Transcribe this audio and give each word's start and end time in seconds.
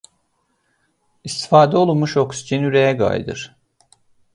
İstifadə 1.31 1.79
olunmuş 1.85 2.17
oksigen 2.25 2.69
ürəyə 2.71 3.01
qayıdır. 3.07 3.51